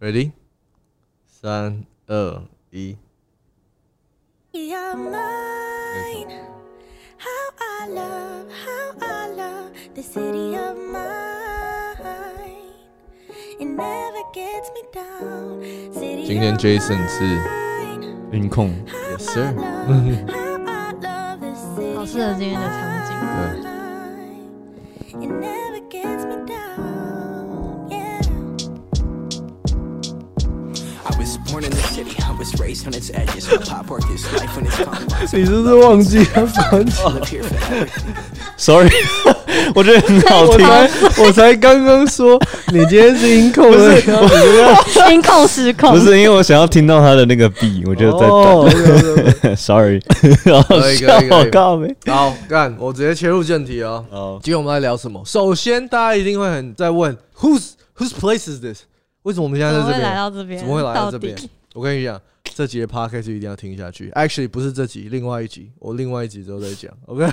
[0.00, 0.32] Ready？
[1.26, 2.96] 三二一。
[4.52, 6.30] You're mine.
[7.18, 11.10] How I love, how I love the city of mine.
[13.58, 15.62] It never gets me down.
[15.92, 18.32] City 今天 of Jason 是 mine.
[18.32, 23.10] 音控， Yes How sir I love, how I love the city 好适合今天的场景。
[25.20, 25.53] of
[35.33, 36.25] 你是不是忘记了
[36.69, 37.87] 关机？Live here forever.
[38.55, 38.89] Sorry，
[39.73, 40.65] 我觉得很好我听。
[40.65, 40.89] 才
[41.23, 42.39] 我才刚刚说
[42.71, 43.99] 你今天是音控的，
[45.11, 48.69] 音控失控，不是因为我想要听到他的那个 B，我就在哦
[49.41, 49.55] 等。
[49.55, 49.99] Sorry，
[50.45, 51.29] 好可以可以。
[52.11, 54.05] 好干，我直接切入正题哦。
[54.11, 55.23] 好，今天我们来聊什么？
[55.25, 58.81] 首先，大家一定会很在问，Whose Whose place is this？
[59.23, 60.01] 为什么我们现在在这边？
[60.59, 61.35] 怎么会来到到这边？
[61.73, 62.21] 我跟你讲，
[62.53, 64.09] 这集的 podcast 一定要听下去。
[64.11, 67.25] Actually，不是这集，另外一集，我另外一集之后再讲， OK，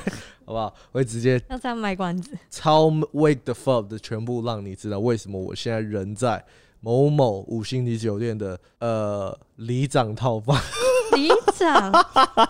[0.45, 0.75] 好不好？
[0.93, 2.31] 我会直接要这样卖关子？
[2.51, 6.45] 超 wake the fuck 的全部让你知道为什么我现在人在
[6.81, 10.57] 某某五星级酒店的呃里长套房。
[11.13, 11.93] 里长，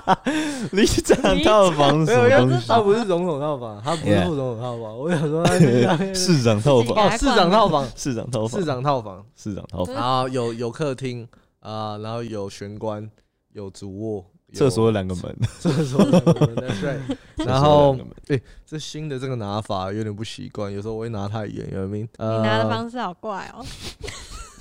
[0.71, 2.67] 里长套房是什么东西？
[2.69, 4.97] 他不是总统套房，他不是副总统套房。
[4.97, 11.27] 我想说他是下市长套房，哦，市长套房，市长套房，市长套房，市长套房，然后有有客厅
[11.63, 13.09] 啊、然后有玄关，
[13.53, 17.17] 有主卧，有厕所有两个门， 厕所两个门，that's right。
[17.47, 22.05] 然后有两个门哎、这新的这个拿法有点不习惯，有时候我会拿太远，有没有？
[22.05, 23.65] 你呃，拿的方式好怪哦。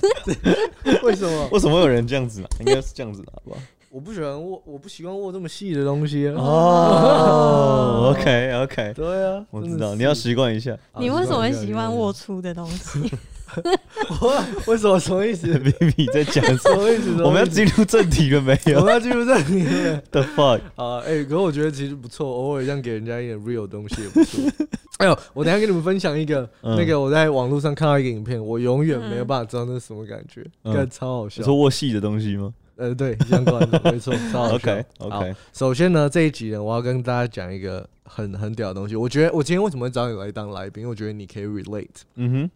[1.03, 1.49] 为什么？
[1.51, 2.47] 为什么会有人这样子拿？
[2.59, 3.59] 应该是这样子拿吧？
[3.89, 6.35] 我不喜欢握，我不习惯握这么细的东西啊。
[6.37, 10.71] 哦，OK OK，对啊，我知道你要习惯一下。
[10.93, 12.13] 啊你为什么会习惯喜欢握？
[12.13, 13.11] 粗的东西？
[14.21, 16.89] 我为什么什么意思？B B 在讲什么？
[16.91, 17.23] 意思？
[17.23, 20.01] 我们要进入正题了没有我们要进入正题了。
[20.11, 20.61] The fuck？
[20.75, 24.39] 啊，哎、可是我觉得其实不错，偶尔这样给人家一点 real 的东西也不错。
[24.99, 31.45] 哎呦，我等下跟你们分享一个，嗯那个我在网络上看到一个影片，我永远没有办法知道那是什么感觉，嗯干、超好笑你。
[31.45, 34.55] 说握戏的东西吗呃，对，相关的，没错，超好笑。
[34.55, 38.95] ？OK OK，首先呢，这一集呢，我要跟大家讲一个很很屌的东西。
[38.95, 40.81] 我觉得我今天为什么会找你来当来宾？
[40.81, 41.87] 因为我觉得你可以 relate。
[42.15, 42.49] 嗯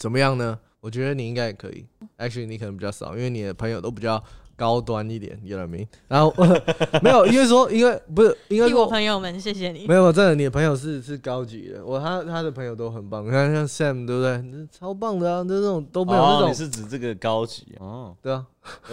[0.00, 0.58] 怎么样呢？
[0.80, 1.84] 我觉得你应该也可以。
[2.16, 4.22] Actually，你可能比较少，因为你的朋友都比较
[4.56, 5.86] 高端一点，you know what I mean？
[6.08, 6.34] 然后
[7.04, 9.94] 没有，因为说，因为不是，应该替我朋友们，谢谢你没。
[9.94, 11.84] 有，真的，你的朋友是是高级的。
[11.84, 14.38] 我他他的朋友都很棒，你看像 Sam 对不对？
[14.38, 18.16] 那超棒的啊，那种都，没有那种，哦你是指这个高级哦？
[18.22, 18.46] 对啊。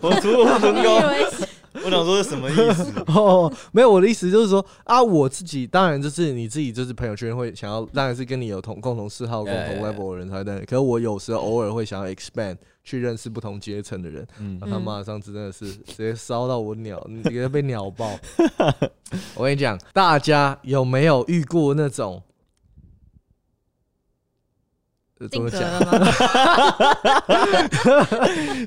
[0.00, 1.00] 我突我很高，
[1.72, 2.92] 我想说是什么意思？
[3.08, 10.58] 哦，没有，我的意思就是说啊，我自己当然就是你自己就是朋友圈会想要，当然是跟你有同共同嗜好、共同 level 的人才对。
[10.64, 14.26] 可是我有时候偶尔会想要 expand 去认识不同阶层的人。
[14.38, 18.18] 嗯那他妈上次真的是直接烧到我鸟，你直接被鸟爆。
[19.36, 22.22] 我跟你讲，大家有没有遇过那种？
[25.20, 25.70] 呃怎定格么讲？
[25.70, 26.12] 了吗？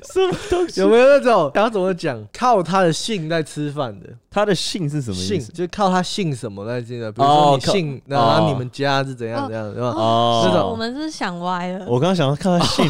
[0.12, 0.80] 什么东西？
[0.80, 1.50] 有没有那种？
[1.54, 2.24] 他怎么讲？
[2.32, 5.46] 靠他的姓在吃饭的他的姓是什么意思？
[5.46, 9.88] 姓就靠他姓什么在进的，比如哦说你姓，然后哦你们家是怎样怎样，是吧？
[9.96, 11.84] 哦我们是想歪了。
[11.86, 12.88] 我刚刚想要靠他姓，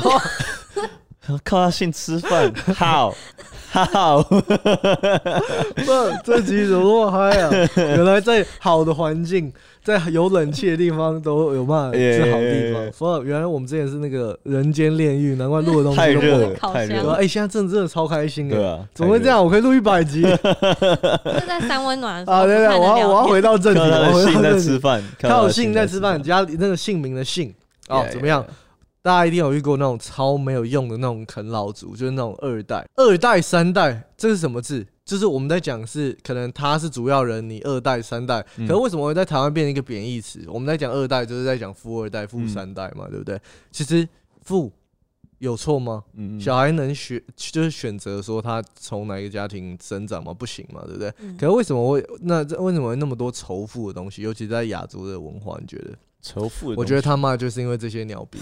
[1.43, 3.15] 靠他姓吃饭，How
[3.73, 4.23] How？
[4.23, 4.43] 不，
[6.23, 7.51] 这集怎么那么嗨啊？
[7.77, 9.53] 原来在好的环境，
[9.83, 13.21] 在有冷气的地方都有办法 是好地 Yeah, yeah, 方。
[13.21, 13.23] yeah.
[13.25, 18.55] 原来我们之前是那个人间炼狱，难怪录的东西都不好太热太热了，哎、现在真的真的超开心哎！
[18.55, 19.43] 对啊，怎么会这样？
[19.45, 20.37] 我可以录一百集就是
[21.47, 22.45] 在三温暖的时候啊！
[22.47, 24.65] 对对，我要我要回到正题，靠他我要回的姓在到正题。
[24.65, 26.23] 吃饭，靠他姓在吃饭，饭。
[26.23, 27.53] 加那个姓名的姓
[27.89, 28.47] 哦 Yeah, 怎么样 yeah,？
[29.04, 34.87] 大家一定有遇过那种超没有用的那种啃老族，就是那种二代、二代、三代，这是什么字？
[35.04, 40.43] 就是我们在讲是可能他是主要人，你二代、三代，嗯可是为什么会在台湾变成一个贬义词？
[40.48, 43.38] 我们在讲二代，就是在讲富二代、富嗯三代嘛，对不对？
[43.70, 44.09] 其实
[44.41, 44.72] 富
[45.37, 46.03] 有错吗？
[46.14, 50.32] 嗯，小孩能选就是选择说他从哪一个家庭生长吗？
[50.32, 51.12] 不行嘛，对不对？
[51.19, 54.23] 嗯可是为什么会那这为什么会那么多仇富的东西？
[54.23, 55.90] 尤其在亚洲的文化，你觉得？
[56.25, 58.38] 仇富的，我觉得他妈就是因为这些鸟逼，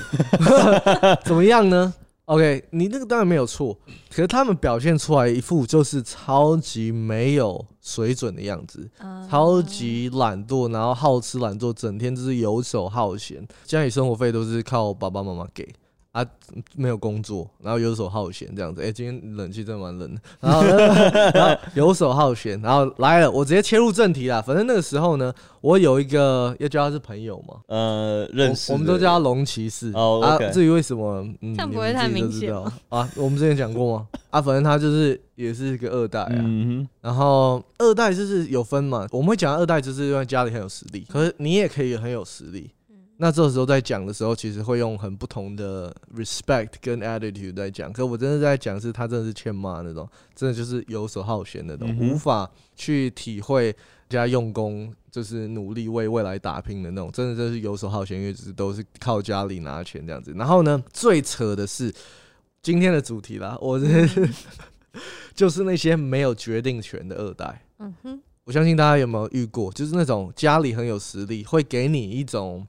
[1.26, 1.93] 怎么样呢
[2.26, 3.76] ？OK，你那个当然没有错，
[4.08, 9.29] 可是他们表现出来一副就是超级没有水准的样子，嗯。
[9.29, 15.69] 超级懒惰，然后好吃懒做，整天就是游手好闲，家里生活费都是靠爸爸妈妈给
[16.12, 16.23] 啊，
[16.76, 18.82] 没有工作，然后游手好闲这样子。
[18.82, 20.20] 哎、今天冷气真的蛮冷的。
[20.41, 24.41] 然后呢， 然后游手好闲，然后来了，我直接切入正题啦。
[24.41, 25.32] 反正那个时候呢，
[25.62, 29.91] 我有一个要叫他是朋友嘛，呃，认识我，我们都叫他龙骑士。
[29.94, 33.09] 哦啊 OK，至于为什么，嗯，不会太自己都知明显道啊？
[33.17, 34.06] 我们之前讲过吗？
[34.29, 36.32] 啊，反正他就是也是一个二代啊。
[36.35, 42.70] 嗯然后二代就是有分嘛，我们会讲二代就是因为家里很有实力，可是你也可以很有实力。
[43.22, 47.92] 那这时候在讲的时候，其实会用很不同的 respect 跟 attitude 在讲。
[47.92, 53.74] 可我真的在讲是他真的是欠骂那种，真的就是游手好闲那种，嗯无法去体会人
[54.08, 60.32] 家用功，就是努力为未来打拼的那种，真的就是游手好闲，因为只都是靠家里拿钱这样子。
[60.34, 61.94] 然后呢，最扯的是
[62.60, 63.86] 今天的主题啦，我这
[65.32, 67.64] 就是那些没有决定权的二代。
[67.78, 72.66] 嗯哼，我相信大家有没有遇过，就是那种家里很有实力，会给你一种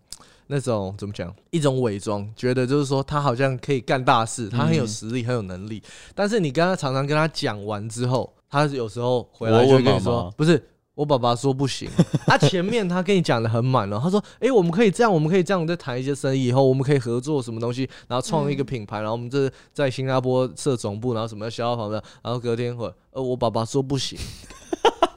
[0.53, 5.81] 那种怎么讲，一种伪装，觉得就是说他好像可以干大事，他很有实力，很有能力。
[6.13, 10.63] 但是你跟他常常跟他讲完之后，他有时候回来就会跟你说，不是。
[10.95, 11.89] 我爸爸说不行，
[12.27, 24.19] 他、前面他跟你讲的很满了，他说：“诶，我们可以这样，我们可以这样，再谈一些生意，以后我们可以合作什么东西，然后创一个嗯品牌，然后我们这在新加坡设总部，然后什么消防的，然后隔天会，呃，我爸爸说不行，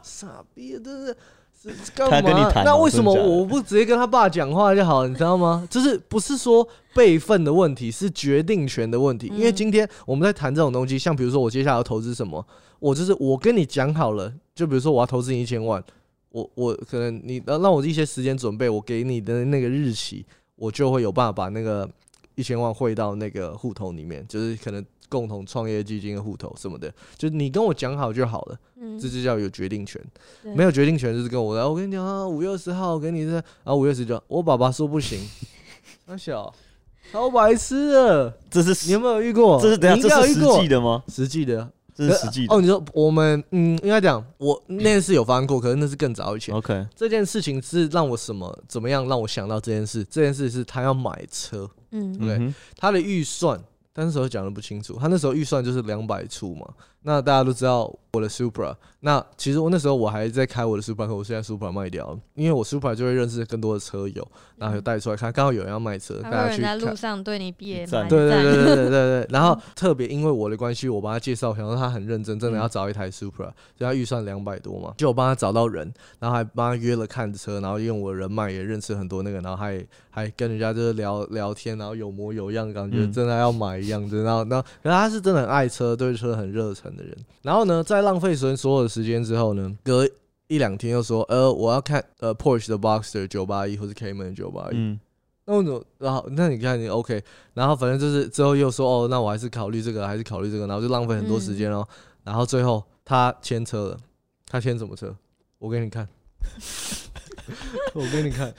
[0.02, 1.14] 傻逼，真是
[1.94, 2.20] 干嘛？
[2.20, 5.06] 他跟你谈哦那为什么真的假的我不直接跟他爸讲话就好？
[5.06, 5.66] 你知道吗？
[5.70, 9.26] 就是不是说辈分的问题，是决定权的问题。
[9.28, 12.44] 因为嗯今天我们在谈这种东西，像比如说我接下来要投资什么，
[12.78, 15.82] 我就是我跟你讲好了，就比如说我要投资你一千万，
[16.30, 20.24] 我我可能你让让我一些时间准备，我给你的那个日期，
[20.54, 21.88] 我就会有办法把那个
[22.34, 28.58] 一千万汇到那个户头里面，就是可能共同创业基金的户头什么的，就是你跟我讲好就好了。
[28.80, 30.02] 嗯这就叫有决定权。
[30.42, 35.18] 没有决定权就是跟我来，我跟你讲啊，五月二十号给你这，啊五月十九，我爸爸说不行，
[36.06, 36.52] 那 小
[37.12, 39.60] 超白痴的，这是你有没有遇过？
[39.60, 41.02] 这是等下这是实际的吗？
[41.08, 41.70] 实际的。
[41.94, 46.54] 这是实际的哦，你说我们嗯，应该讲我那件事有发生过，可是那是更早以前。
[46.54, 50.04] OK，这件事情是让我什么怎么样让我想到这件事？
[50.04, 53.58] 这件事是他要买车，嗯对他的预算，
[53.96, 56.68] 但那时候讲的不清楚，他那时候预算就是两百出嘛。
[57.06, 64.26] 那大家都知道我的 Supra，那其实我那时候我还在开我的 Supra，可我现在 Supra 卖掉了，因为我 Supra 就会认识更多的车友，
[64.56, 66.96] 然后就带出来看，刚好有人要卖车，大家去路。
[66.96, 68.08] 上对你比也赞。
[68.08, 90.08] 对对对对对对对，然后特别因为我的关系，我帮他介绍，想说他很认真，真的要找一台 Supra，所以他预算两百多嘛，就我帮他找到人，然后还帮他约了看车，然后用我的人脉也认识很多那个，然后还还跟人家就是聊聊天，然后有模有样，感觉嗯真的要买一样的，然后然后可是他是真的很爱车，对车很热忱的人，然后呢，在浪费所所有的时间之后呢，隔
[90.48, 94.98] 一两天又说，呃，我要看呃 Porsche 的 Boxster 九八一或是 Cayman 九八一，嗯，
[95.44, 95.84] 那我怎么？
[95.98, 97.22] 然后那你看你 OK，
[97.54, 101.86] 然后反正就是之后又说哦，那我还是考虑这个，还是考虑这个，然后就浪费很多时间哦。
[102.24, 103.98] 然后最后他签车了，
[104.48, 105.14] 他签什么车？
[105.58, 106.08] 我给你看，
[107.94, 108.52] 我给你看。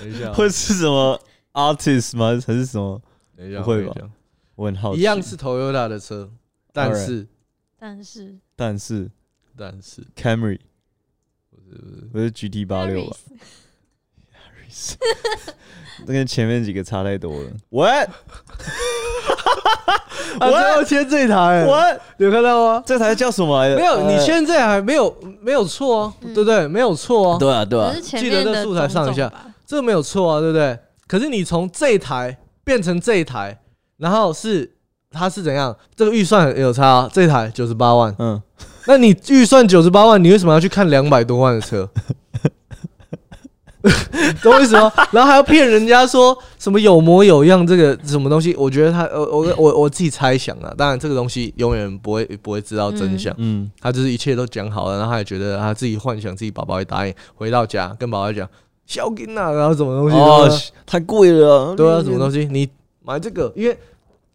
[0.00, 1.20] 等一下哦，会是什么
[1.52, 2.28] artist 吗？
[2.46, 3.00] 还是什么？
[3.36, 3.94] 等一下，不会吧
[4.56, 5.00] 我很好奇。
[5.00, 6.30] 一样是 Toyota 的车，
[6.72, 7.26] 但是
[7.84, 9.10] 但是但是
[9.54, 10.00] 但是。
[10.16, 10.58] Camry
[11.50, 12.00] 不是不是。
[12.10, 13.14] 不是 GT 八六吧？
[16.06, 17.50] 那 跟前面几个差太多了。
[17.68, 18.08] What
[20.40, 22.00] 啊，最后签这台，What？
[22.16, 22.82] 有看到吗？
[22.86, 23.60] 这台叫什么？
[23.62, 23.76] 来着？
[23.76, 26.32] 没有，你呃现在还没有没有错啊，嗯。
[26.32, 26.66] 对不对？
[26.66, 27.92] 没有错啊，对啊对啊。
[28.00, 29.30] 记得在素材上一下。
[29.66, 30.78] 这个没有错啊，对不对？
[31.06, 33.60] 可是你从这一台变成这一台，
[33.98, 34.73] 然后是
[35.14, 35.74] 它是怎样？
[35.94, 38.42] 这个预算有差、啊，这一台九十八万，嗯，
[38.86, 41.88] 那你预算九十八万，你为什么要去看两百多万的车？
[44.42, 44.90] 懂我意思吗？
[45.12, 48.54] 然后还要骗人家说什么有模有样，这个什么东西？
[48.56, 53.34] 我觉得他，呃，我我我自己猜想啊，当然这个东西永远不会不会知道真相。
[53.36, 58.48] 嗯，他就是一切都讲好了，然后他也觉得他自己幻想自己宝宝会答应，回到家跟宝宝讲
[58.86, 60.48] 小金啊，然后什么东西哦
[60.86, 61.74] 太贵了。
[61.76, 62.66] 对啊，什么东西你
[63.04, 63.78] 买这个，因为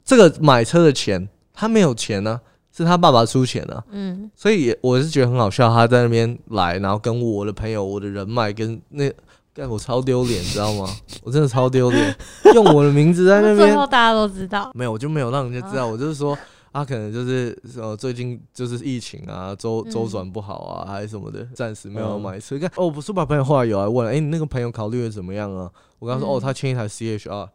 [0.10, 2.42] 这个买车的钱他没有钱呢、
[2.76, 9.12] 是他爸爸出钱啊，嗯，所以也我是觉得很好笑，他在那边来，然后跟我的朋友、我的人脉跟那。
[9.52, 10.88] 但我超丢脸，知道吗？
[11.22, 12.16] 我真的超丢脸，
[12.54, 15.86] 用我的名字在那最边后大家都知道，没有，我就没有让人家知道。
[15.86, 16.38] 我就是说，
[16.72, 22.58] 他、可能就是呃，最近就是疫情啊，周嗯周转不好啊，还是什么的，暂时没有买车。
[22.58, 25.70] 看、哦，不是，把朋友后来有来问了，哎、你那个朋友考虑的怎么样啊？
[25.98, 27.50] 我跟他说，嗯哦，他签一台 CHR，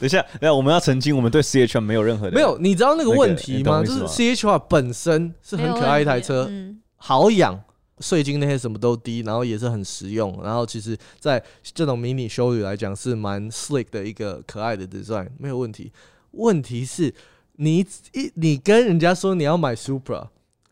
[0.00, 3.52] 等一下，等一下，我们要澄清，我们对 CHR 没有任何的没有，你知道那个问题吗？
[3.52, 7.60] 就是你懂我意思吗 CHR 本身是很可爱一台车，嗯，好养，
[8.00, 15.92] 税金那些什么都低，然后也是很实用，然后其实在这种迷你修旅来讲是蛮 slick 的一个可爱的 design，没有问题。
[16.32, 17.14] 问题是
[17.56, 20.28] 你一你跟人家说你要买 Supra，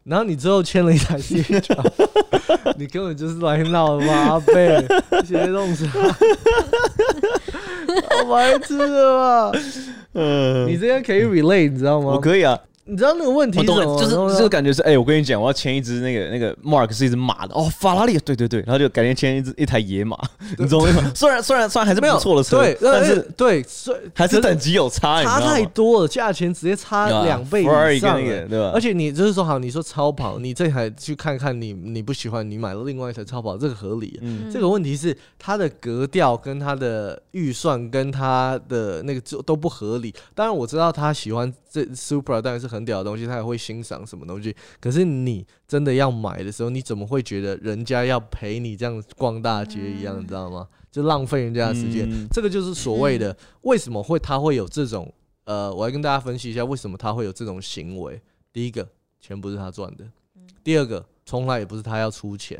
[0.09, 4.87] 然后你之后签了一台 CHR，你根本就是来闹的嘛，阿贝，
[5.23, 6.01] 直接弄死他，
[8.17, 9.53] 好白痴的吧？
[10.15, 12.13] 嗯，你这样可以 relate，你知道吗？
[12.13, 14.01] 我可以啊，你知道那个问题是什么？
[14.01, 20.17] 就是然后这个感觉是，哎、我跟你讲，我要签一只那个那个 Mark 是一只马的，哦，法拉利，对对对，然后就改天签一只一台野马，
[20.59, 21.11] 你懂我意思吗？
[21.15, 34.19] 虽然虽然虽然还是没有不错的车，对，但是对，所以还是等级有差，差太多了，价钱直接差两倍以上对吧而且你就是说好，你说超跑，你这台去看看你你不喜欢，你买了另外一台超跑，这个合理。
[34.23, 40.15] 嗯这个问题是它的格调跟它的预算跟它的那个就都不合理。
[40.35, 44.57] 当然我知道他喜欢这 Supra 当然是很屌的东西，他也会欣赏什么东西。
[44.81, 50.19] 可是你真的要买的时候，你怎么会觉得人家要陪你这样逛大街一样？
[50.19, 50.67] 你知道吗？
[50.91, 52.09] 就浪费人家的时间。
[52.11, 55.13] 嗯这个就是所谓的为什么会他会有这种
[55.45, 58.21] 呃，我来跟大家分析一下为什么他会有这种行为。
[58.53, 58.89] 第一个，
[59.21, 60.05] 钱不是他赚的；
[60.65, 62.59] 第二个，从来也不是他要出钱，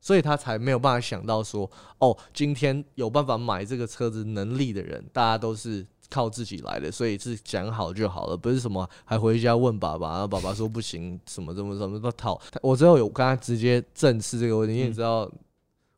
[0.00, 1.68] 所以他才没有办法想到说，
[1.98, 5.84] 哦，今天有办法买这个车子能力的人，大家都是。
[6.10, 12.40] 靠自己来的，所以是讲好就好了，不是什么还回家问爸爸，然后爸爸说不行，什么什么什么都讨。
[12.62, 15.30] 我最后有跟他直接正视这个问题，因为你知道，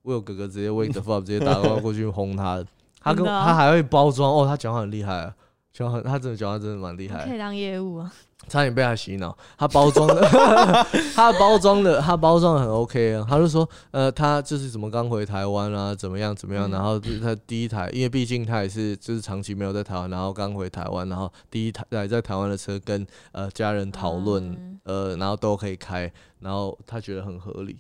[0.02, 2.64] 我有哥哥直接 wake the fuck 直接打电话过去轰他，
[3.00, 5.34] 他跟 他还会包装哦，他讲话很厉害啊，
[5.72, 7.26] 讲话很他真的讲话真的蛮厉害。
[7.26, 8.12] 可以，当业务啊，
[8.48, 9.36] 差点被他洗脑。
[9.58, 10.22] 他包装的，
[11.14, 13.26] 他包装的，他包装的很 OK 啊。
[13.28, 27.78] 他就说，呃，他就是怎么刚回台湾啊，怎么样怎么样，嗯然后就是他第一台，因为毕竟他也是就是长期没有在台湾，然后刚回台湾，然后第一台来在台湾的车跟呃家人讨论，嗯呃，然后都可以开，然后他觉得很合理，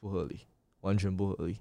[0.00, 0.40] 不合理，
[0.80, 1.58] 完全不合理。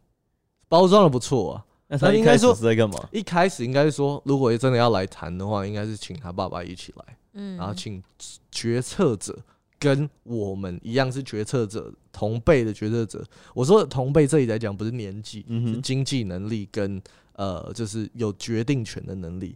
[0.68, 3.08] 包装的不错啊，那他应该说是在干嘛？
[3.12, 8.04] 一开始应该是说，如果真的要来谈的话，应该是请他爸爸一起来，嗯，然后请
[8.52, 9.38] 决策者
[9.78, 13.24] 跟我们一样是决策者，同辈的决策者。
[13.54, 17.02] 我说的同辈这里来讲，不是年纪，嗯，是经济能力跟
[17.34, 19.56] 呃，就是有决定权的能力。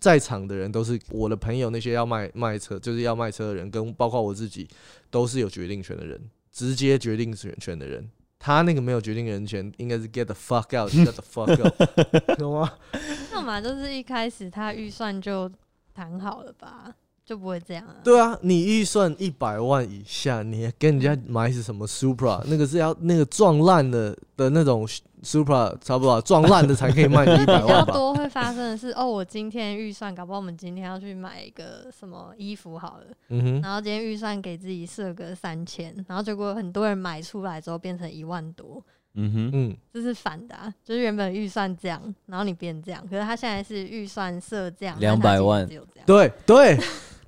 [0.00, 4.68] 在场的人都是我的朋友，那些要卖卖车，就是要卖车的人，跟包括我自己，
[5.10, 8.10] 都是有决定权的人，直接决定权权的人。
[8.36, 11.72] 他那个没有决定人权，应该是 get the fuck out，get the fuck out，
[12.36, 12.72] 懂吗？
[13.30, 15.48] 那么就是一开始他预算就
[15.94, 16.92] 谈好了吧，
[17.24, 17.96] 就不会这样啊。
[18.02, 24.86] 对啊，你预算一百万以下，你还跟人家买是什么 Supra， 那个是要那个撞烂的的那种
[25.22, 27.84] Supra，差不多啊撞烂的才可以卖你一百比较？
[27.84, 38.82] 多会发生的是，哦，我今天预算，搞不好我们今天要去买一个什么衣服好了，嗯哼，然后今天预算给自己设个三千，然后结果很多人买出来之后变成一万多，
[39.14, 45.68] 嗯哼，嗯，这是反的、啊，就是原本预算这样，然后你变这样，可是他现在是预算设这样，但他200其实万。
[45.68, 46.78] 只有这样，对对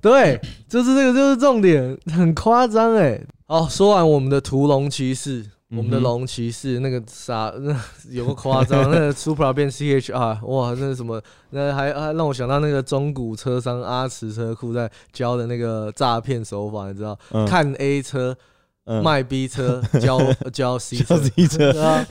[0.05, 3.19] 对，就是这个就是重点，很夸张哎。
[3.47, 5.45] 好，说完我们的屠龙骑士。
[5.71, 7.75] 我们的龙骑士那个啥，那
[8.11, 11.19] 有个夸张， 那个 Supra 变 CHR，哇，那什么，
[11.49, 17.17] 那还还让我想到那个中古车商阿驰车库在教的那个诈骗手法，你知道？
[17.31, 18.37] 嗯看 A 车
[18.85, 20.19] 嗯卖 B 车，教
[20.53, 21.17] 教 C 车叫。
[21.19, 22.07] 自己车对啊，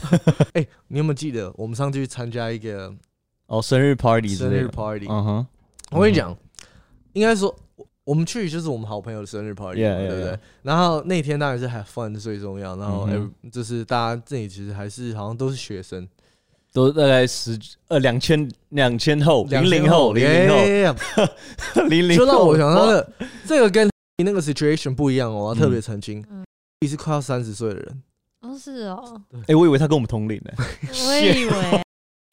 [0.55, 2.93] 哎，你有没有记得我们上次去参加一个
[3.47, 5.07] 哦，生日 party 生日，party？
[5.09, 5.47] 嗯哼，
[5.93, 6.37] 我跟你讲，
[7.13, 7.55] 应该说，
[8.04, 10.38] 我我们去就是我们好朋友的生日 party，对不对？
[10.62, 13.08] 然后那天当然是 have fun 最重要，然后
[13.50, 16.06] 就是大家这里其实还是好像都是学生，
[16.73, 17.58] 都大概十
[17.88, 20.56] 呃两千两千后零零后零零后。
[21.88, 23.12] 零零，就让我想到的
[23.46, 26.25] 这个跟你那个 situation 不一样哦，我要特别澄清。
[26.30, 26.44] 嗯，
[26.80, 28.02] 你是快要三十岁的人，
[28.42, 30.52] 哦是哦，哎，我以为他跟我们同龄呢，
[31.06, 31.84] 我也以为，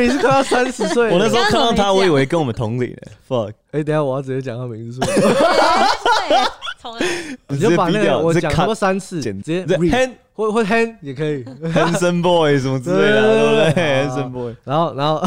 [0.01, 6.37] 你是快要三十岁我那时候看到他，我以为跟我们同龄呢，fuck，哎，等一下我要直接讲他名字出来，对，
[6.81, 7.05] 从来
[7.49, 15.21] 你就把那个我讲过三次，简直接 hand 或或 hand 也可以，handsome boy 什么之类的，对不对？handsome boy 然后然后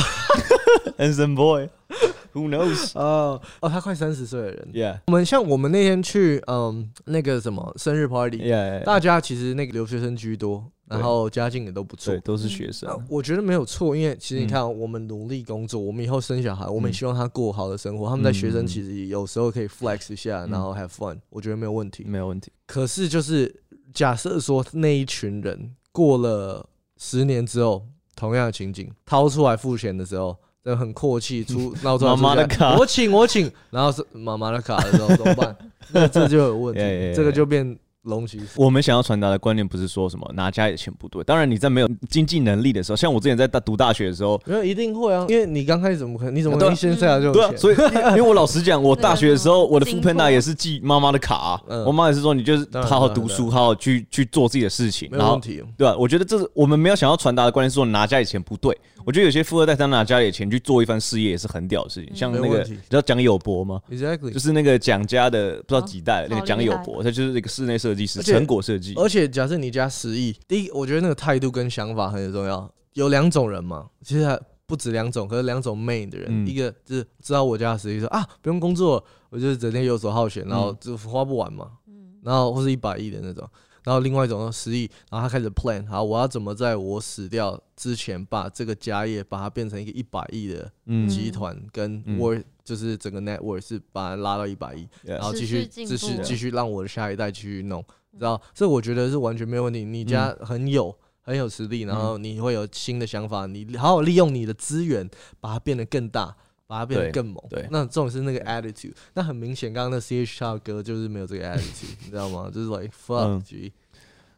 [0.99, 2.90] handsome boy，who knows？
[2.95, 12.21] 哦哦，他快三十岁的人，Yeah 我们像我们那天去嗯那个什么生日 party，yeah，大家其实那个留学生居多，然后家境也都不错对，。
[12.21, 18.09] 都是学生那，我觉得没有错，因为其实你嗯看，我们努力工作，我们以后生小孩，我们希望他过好的生活。
[18.09, 22.05] 他们在学生嗯其实有时候可以 flex 一下，嗯然后 have fun，我觉得没有问题。
[22.07, 22.53] 没有问题。
[22.67, 23.55] 可是就是
[23.93, 26.67] 假设说那一群人过了
[26.99, 27.87] 十年之后，
[28.17, 35.57] 同样的情景，掏出来付钱的时候，就很阔气，出 闹出来妈妈的卡我请我请，然后是妈妈的卡的时候怎么办？
[35.93, 36.81] 那这就有问题
[37.14, 38.46] 这个就变龙骑士。
[38.56, 46.34] 我们想要传达的观念不是说什么拿家里的钱不对，当然你在没有经济能力的时候，像我之前在大读大学的时候，没有一定会啊，因为你刚开始怎么可能？
[46.34, 47.58] 你怎么可对啊能先生下就有对啊，钱？
[47.58, 55.62] 所以因因为我老实讲， 我大学的时候，我的副经 pen 过也是寄妈妈的卡 我妈也是说你就是好好读书，好好去去做自己的事情，然后没有问题。
[55.76, 58.76] 对吧、我觉得这是我们没有想要传达的观念，是说拿家里钱不对。
[59.04, 68.94] 我觉得有些富二代他拿家里的钱去做一番事业也是很屌的事情，像那个你知道蒋友柏吗？Exactly，就是那个蒋家的不知道几代那个蒋友柏，他就是一个室内设计师，成果设计。
[68.96, 72.70] 而且假设你家十亿，第一，我觉得那个态度跟想法很重要。
[72.94, 83.49] 有两种人嘛，其实还不止两种，可是两种 main 的人，嗯一个就是知道我家的实力，说啊不用工作，我就是整天游手好闲，然后嗯就花不完嘛，嗯然后或是一百亿的那种。
[83.85, 92.19] 然后另外一种失忆，然后他开始 plan，好，我要怎么在我死掉之前把这个家业把它变成一个一百亿的嗯集团，跟嗯。
[92.19, 97.85] worth 就是整个 network 是把它拉到一百亿，然后继续继续继续让我的下一代继续弄，
[98.19, 98.41] 知道？
[98.55, 99.85] 这我觉得是完全没有问题。
[99.85, 105.07] 你家很有很有实力，然后你会有新的想法，你好好利用你的资源，
[105.41, 106.35] 把它变得更大，
[106.66, 107.37] 把它变得更猛。
[107.50, 108.92] 对那这种是那个 attitude。
[109.14, 112.50] 那很明显，刚刚那 C H 的歌就是没有这个 attitude，你知道吗？
[112.52, 113.73] 就是 like fuck 嗯 G。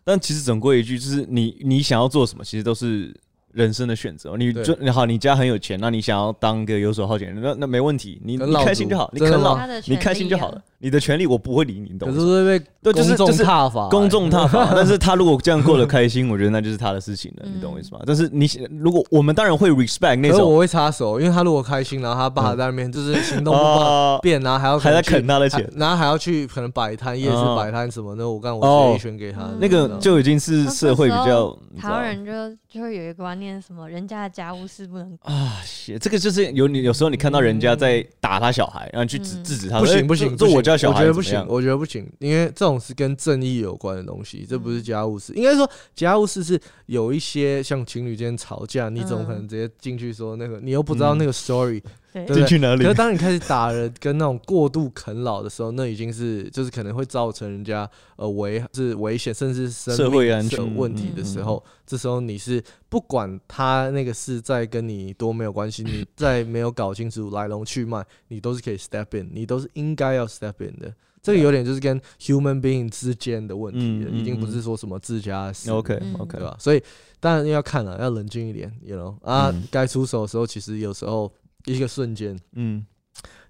[0.04, 3.12] 但其实总归一句，就是你你想要做什么，其实都是
[3.52, 4.36] 人生的选择。
[4.36, 10.62] 你就你好，你家很有钱，那你想要当个游手好闲人，那那没问题，你你开心就好，你啃老，你开心就好了。
[10.78, 12.20] 你的权利我不会理你，你懂可吗？
[12.20, 13.84] 是会被对就是公众就是挞伐。
[13.84, 18.00] 欸，公众踏法， 但是他如果这样过得开心，我觉得那就是他的事情了，你懂我意思吗？
[18.06, 18.46] 但是你
[18.78, 25.60] 如果我们当然会 respect 那种可是我会插手，因为他如果开心，然后他爸在那边就是行动不方啊，便，然后还要还在去啃他的钱。
[25.72, 27.56] 还然后还要去可能摆摊、夜市哦。
[27.56, 29.42] 摆摊什么的，我干哦我直接选给他。
[29.42, 32.32] 嗯那个就已经是社会比较台湾人就
[32.68, 39.44] 就会有一个观念，什么人家的家务事不能啊，shit，这个就是有你有时候你看到人家在打他小孩，然后去制嗯。
[39.44, 45.32] 制止他，不行不行，不行这这我我觉得不行我觉得不行，因为这种是跟正义有关的东西，这不是家务事。
[45.34, 51.82] 应该说家务事是有一些像情侣间吵架，你怎么可能直接进去说那个，你又不知道那个 story，
[52.26, 52.82] 进去哪里？
[52.82, 52.94] 可是？
[52.94, 60.76] 当你开始打人跟那种过度啃老的时候，那已经是就是可能会造成人家呃危是危险，甚至生社会命安全。
[60.76, 70.94] 问题的时候，这时候你是不管他那个事在跟你多没有关系，你在没有搞清楚来龙去脉，你都是可以 step in，你都是应该要 step in 的。
[71.22, 75.72] 这个有点就是跟 human being 之间的问题了，经不嗯是说什么自家的事。
[75.72, 76.14] OK 嗯。
[76.20, 76.56] OK，对吧？
[76.60, 76.80] 所以
[77.18, 81.32] 当然要看了，要冷静一点，you know 啊嗯，该出手的时候，其实有时候
[81.66, 82.84] 一个瞬间，嗯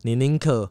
[0.03, 0.71] 你宁可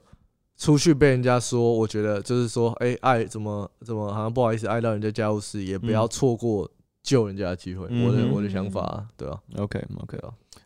[0.58, 6.70] 出去被人家说，我觉得就是说，哎、爱怎么怎么好像不好意思爱到人家家务事，也不要嗯错过
[7.04, 7.84] 救人家的机会。
[7.84, 10.18] 我的嗯我的想法啊，对啊，OK OK，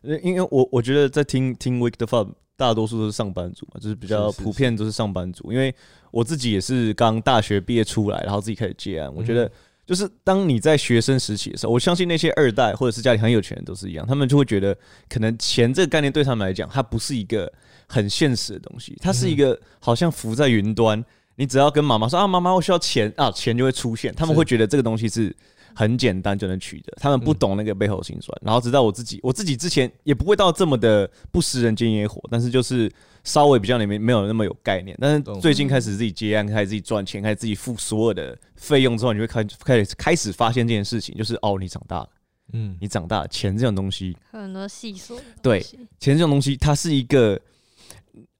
[0.02, 5.52] 对啊，因为我我觉得在听听 Wake the Fun，大多数都是上班族嘛，就是比较普遍都是上班族。
[5.52, 5.74] 因为
[6.12, 9.12] 我自己也是刚大学毕业出来，然后自己开始接案。
[9.14, 9.52] 我觉得嗯
[9.90, 14.72] 就是当你在学生时期的时候，我相信那些二代或者是家里很有钱人都是一样，他们就会觉得
[15.08, 17.52] 可能钱这个概念对他们来讲，它不是一个
[17.88, 21.04] 很现实的东西，它是一个好像浮在云端。
[21.34, 24.14] 你只要跟妈妈说啊，妈妈我需要钱啊，钱就会出现。
[24.14, 25.34] 他们会觉得这个东西是
[25.74, 28.36] 很简单就能取得，他们不嗯懂那个背后心酸。
[28.42, 32.90] 然后直到我自己，我自己之前也不会到这么的不食人间烟火，但是就是
[33.24, 34.96] 稍微比较里面没有那么有概念。
[35.00, 42.08] 但是最近开始自己接案，开始自己赚钱，开始自己付所有的费用之后，你会开开始开始发现这件事情，就是哦，你长大了，
[42.52, 45.60] 嗯，你长大了，钱这种东西，很多细数对
[45.98, 47.40] 钱这种东西，它是一个。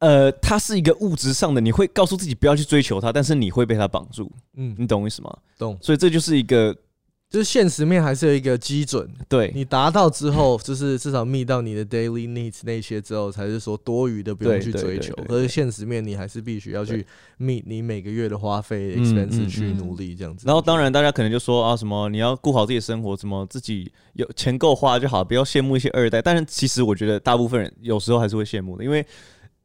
[0.00, 5.30] 呃，它是一个物质上的，你会告诉自己不要去追求它，但是你会被它绑住，嗯，你懂我意思吗？
[5.58, 6.74] 懂，所以这就是一个
[7.30, 15.14] 就是现实面还是有一个基准，对你达到之后，就是至少觅到你的 daily needs 那些之后，才是说多余的不用去追求。
[15.28, 17.06] 可是现实面你还是必须要去
[17.38, 20.44] meet 你每个月的花费嗯 expense 嗯去嗯努力这样子。
[20.44, 26.20] 然后当然，大家可能就说啊，什么你要顾好自己的生活，什么自己有钱够花就好，不要羡慕一些二代。
[26.20, 29.06] 但是其实我觉得大部分人有时候还是会羡慕的，因为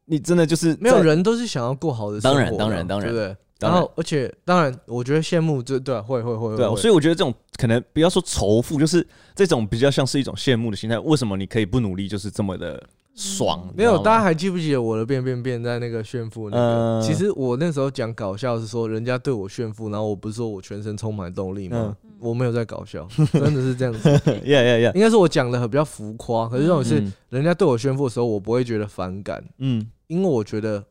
[0.04, 3.36] 你真的就是没有人都是想要过好的生活的，当然当然当然对不对？
[3.58, 10.98] 当然然后，而且当然，我觉得羡慕，这对啊，会会会，对所以我觉得这种可能不要说仇富，就是这种比较像是一种羡慕的心态。
[10.98, 12.82] 为什么你可以不努力，就是这么的
[13.14, 13.62] 爽？
[13.68, 16.62] 嗯没有，大家家还记不记得我的变变变在那个炫富那个？
[16.62, 21.96] 呃其实我那时候讲搞笑是说，人家对我炫富，然后我不是说我全身充满动力吗？
[22.18, 24.08] 我没有在搞笑， 真的是这样子。
[24.44, 30.84] yeah yeah yeah，，应该是我讲的很比较浮夸，可是这种是嗯人家对我炫富的时候，我不会觉得反感，嗯因为我觉得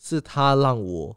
[0.00, 1.16] 是他让我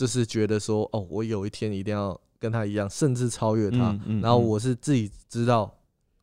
[0.00, 3.90] 就是觉得说，哦，我有一天一定要跟他一样，甚至超越他。
[3.90, 5.70] 嗯嗯然后我是自己知道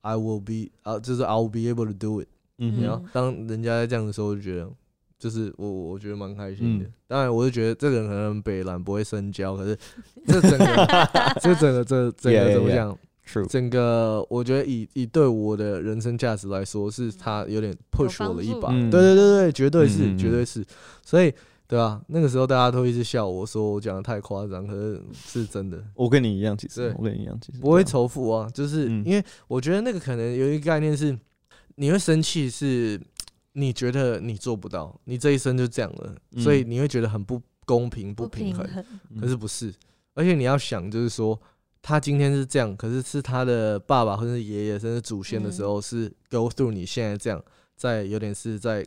[0.01, 2.27] ，I will be 啊，就是 I will be able to do it。
[2.57, 4.67] 嗯然后当人家在这样的时候，我就觉得
[5.19, 6.85] 就是我我觉得蛮开心的。
[6.85, 9.77] 嗯当然，我就觉得这个人可能北蓝不会深交，可是
[10.25, 12.73] 这整个这整个这整个怎么 yeah.
[12.73, 12.97] 讲？
[13.47, 18.69] 整个我觉得以以对我的人生价值来说，是他有点 push 我了一把。
[18.71, 20.65] 嗯对对对对，绝对是，绝对是。
[21.03, 21.31] 所以
[21.67, 28.49] 对啊，那个时候大家都一直笑我说我讲的太夸张，可是是真的，我跟你一样，其实我跟你一样，其实不会仇富啊。
[28.53, 31.17] 就是嗯因为我觉得那个可能有一个概念是，
[31.75, 32.97] 你会生气是
[33.51, 38.65] 你觉得你做不到，你这一生就这样了，嗯所以你会觉得很不公平、不平衡。
[39.19, 39.73] 可是不是，
[40.13, 41.37] 而且你要想，就是说，
[41.81, 47.43] 他今天是这样，可是是他的爸爸或者是爷爷甚至祖先的时候，是 go through 你现在这样，
[47.75, 48.85] 在有点是在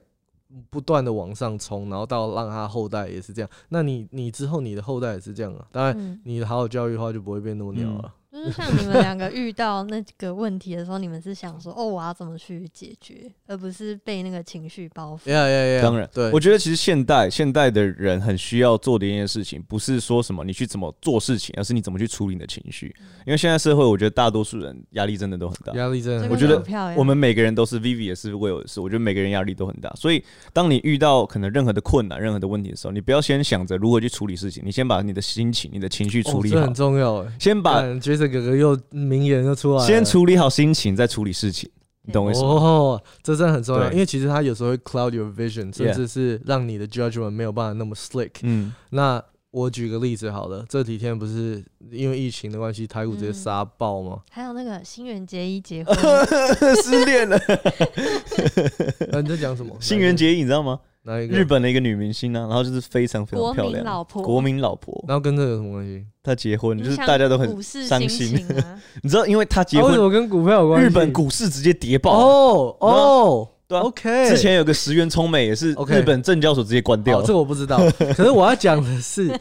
[0.68, 3.50] 不断的往上冲，然后到让他后代也是这样。
[3.68, 8.12] 那你你之后你的后代也是这样啊，当然嗯，你好好教育的话，就不会变那么鸟了。
[8.32, 15.28] 就是像你们两个遇到那个问题的时候，你们是想说，哦，我要怎么去解决，而不是被那个情绪包袱。
[15.28, 15.82] 呀呀呀！
[15.82, 22.94] 当然，对，我觉得其实现代现代的人很需要做的一件事情，不是说什么你去怎么做事情，而是你怎么去处理你的情绪。
[23.26, 25.72] 因为现在社会，我觉得大多数人压力真的都很大。
[25.72, 29.90] 压力真的很大，我觉得很漂亮我们每个人都是 Vivi 也是 Will 也是，我觉得每个人压力都很大。
[29.96, 37.32] 所以，当你遇到可能任何的困难、任何的问题的时候，你不要先想着如何去处理事情，你先把你的心情、你的情绪处理好哦这很，重要哎。
[37.40, 41.70] 先把看 Jason 哥哥又名言又出来了，先处理好心情，再处理事情。
[42.02, 42.48] 你懂我意思吗？
[42.48, 48.30] 哦，这真的很重要，对因为其实它有时候会 cloud your vision，甚 Yeah 至是让你的 judgment 没有办法那么 slick。
[48.42, 54.20] 嗯，那我举个例子好了，这几天不是因为疫情的关系，台股直接嗯杀爆吗？
[54.32, 55.94] 还有那个新垣结衣结婚，
[56.82, 57.38] 失恋了。
[59.12, 59.76] 那你在讲什么？
[59.80, 60.80] 新垣结衣，你知道吗？
[61.02, 61.36] 哪一个？
[61.36, 66.04] 日本的一个女明星啊，然后就是非常非常漂亮，民老婆，国民老婆，然后跟这个有什么关系？
[66.22, 68.34] 她结婚就是大家都很伤心。
[69.02, 70.86] 你知道，因为她结婚为什婚，么跟股票有关系？
[70.86, 72.12] 日本股市直接跌爆。
[72.12, 77.36] 哦哦，对啊 OK，之前有个石原聪美也是 OK 日本证交所直接关掉这。
[77.36, 77.78] 我不知道。
[78.14, 79.38] 可是我要讲的是，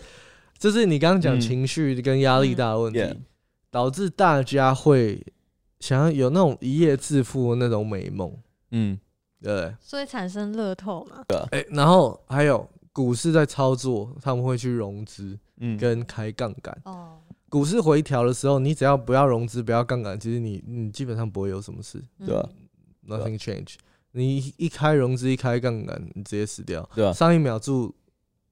[0.58, 3.04] 就是你刚刚讲嗯情绪跟压力大的问题
[3.72, 5.22] 导致大家会
[5.80, 8.32] 想要有那种一夜致富的那种美梦，
[8.72, 8.98] 嗯，
[9.42, 9.54] 对。
[9.54, 9.76] 不对？
[9.80, 16.78] 所以产生乐透嘛，哎、然后还有股市在操作，他们会去融资嗯，跟开杠杆。
[16.86, 17.18] 哦，
[17.50, 22.04] 股市回调的时候，你只要不要融资，不要杠杆，其实你你基本上不会有什么事。
[22.26, 22.48] 对啊。
[23.08, 23.76] 嗯，nothing change。
[24.12, 26.88] 你一一开融资，一开杠杆，你直接死掉。
[26.96, 27.94] 对啊，上一秒住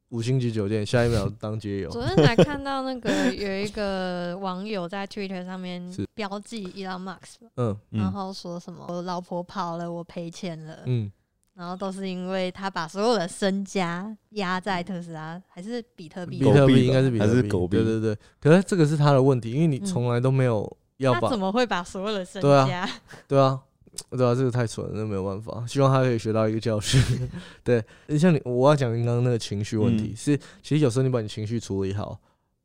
[0.10, 1.89] 五星级酒店，下一秒 当街友。
[1.89, 7.78] 昨天才看到那个 有一个网友在 Twitter 上面标记 Elon Musk，嗯。
[7.89, 11.12] 然嗯，后说什么我老婆跑了，我赔钱了，嗯，
[11.56, 16.39] 然后都是因为他把所有的身家压在特斯拉还是比特币。
[16.39, 17.76] 比特币应该是比特币，还是狗币。
[17.76, 18.17] 对对对。
[18.39, 22.65] 可是这个是他的问题，因为你嗯从来都没有要把他怎么会把所有的身对啊。
[22.65, 22.89] 家？
[23.28, 23.60] 对啊，
[24.12, 25.65] 对啊，这个太蠢了，那没有办法。
[25.67, 27.01] 希望他可以学到一个教训。
[27.63, 27.83] 对，
[28.17, 32.19] 像你，我要讲刚刚那个情绪问题，嗯是其实有时候你把你情绪处理好，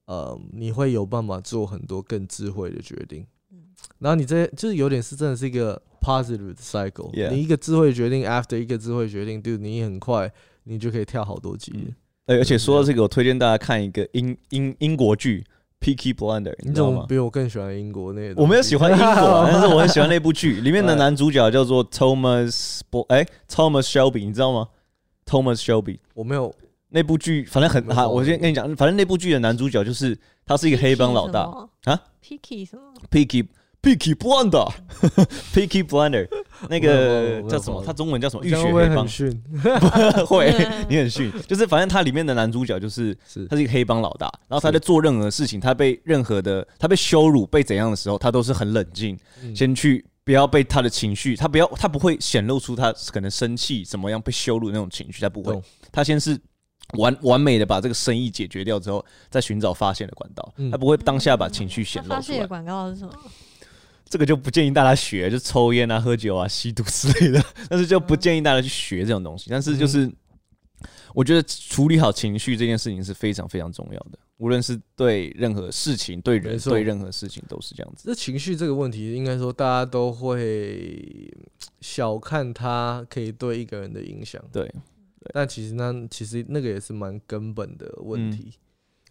[0.07, 3.27] 呃，你会有办法做很多更智慧的决定。
[3.53, 3.59] 嗯
[3.99, 7.11] 然后你这就是有点是真的是一个 positive 的 cycle。
[7.31, 10.33] 你一个智慧决定，after 一个智慧决定，就你很快
[10.65, 11.73] 你就可以跳好多级
[12.25, 15.41] 对而且说到这个，我推荐大家看一个英英英国剧
[15.83, 17.05] 《Peaky Blinder》，你知道吗？
[17.09, 18.33] 比我更喜欢英国那？
[18.37, 24.69] 我没有喜欢英国啊，但是我很喜欢那部剧，里面的男主角叫做 Thomas 波，哎，Thomas Shelby，你知道吗
[25.27, 26.55] ？Thomas Shelby 我没有
[26.91, 30.17] 那部剧，反正很好，我先跟你讲，反正那部剧的男主角就是
[30.47, 31.41] 他是一个黑帮老大
[31.85, 33.47] 啊，Picky 什么？，Peaky
[33.83, 36.29] Peaky Blinder，Peaky Blinder，
[36.69, 37.83] 那个叫什么？
[37.85, 38.45] 他中文叫什么？
[38.45, 39.07] 浴血黑帮？
[40.27, 40.53] 会，
[40.89, 41.33] 你很逊。
[41.47, 56.39] 就是反正他里面的男主角就是是他是一个黑帮老大，然后他在做任何事情，他被任何的他被羞辱、被怎样的时候，他都是很冷静，嗯先去不要被他的情绪，他不要他不会显露出他可能生气怎么样被羞辱的那种情绪，他不会，他先是。
[56.99, 62.59] 完完美的把这个生意解决掉之后，再寻找发现的管道，嗯他不会当下把情绪显他发泄的露出来。
[62.61, 63.13] 广告是什么？
[64.13, 69.47] 这个就不建议大家学，就抽烟啊、喝酒啊、吸毒之类的， 但是就不建议大家去学这种东西。
[69.49, 70.13] 但是就是，
[71.15, 78.03] 我觉得处理好情绪这件事情是非常非常重要的，无论是对任何事情、对人、对任何事情都是这样子。
[78.05, 81.33] 这情绪这个问题，应该说大家都会
[81.81, 84.71] 小看它可以对一个人的影响，对，
[85.33, 88.53] 但其实那其实那个也是蛮根本的问题。